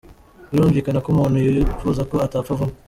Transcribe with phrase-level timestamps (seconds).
[0.51, 2.73] Birumvikana ko umuntu yifuzako atapfa vuba.